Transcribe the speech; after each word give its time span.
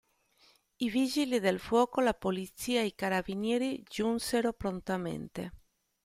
I 0.79 0.89
vigili 0.89 1.39
del 1.39 1.59
fuoco, 1.59 2.01
la 2.01 2.15
polizia 2.15 2.81
e 2.81 2.87
i 2.87 2.95
carabinieri 2.95 3.83
giunsero 3.83 4.51
prontamente. 4.51 5.51